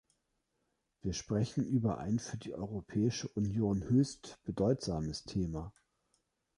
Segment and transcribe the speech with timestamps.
[1.03, 5.73] Wir sprechen über ein für die Europäische Union höchst bedeutsames Thema.